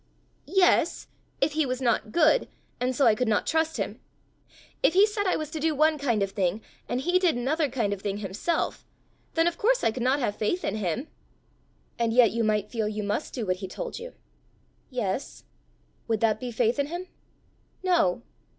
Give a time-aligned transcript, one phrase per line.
[0.47, 1.05] "Yes
[1.41, 2.47] if he was not good
[2.79, 3.99] and so I could not trust him.
[4.81, 7.69] If he said I was to do one kind of thing, and he did another
[7.69, 8.83] kind of thing himself,
[9.35, 11.07] then of course I could not have faith in him."
[11.99, 14.15] "And yet you might feel you must do what he told you!"
[14.89, 15.43] "Yes."
[16.07, 17.05] "Would that be faith in him?"
[17.83, 18.23] "No."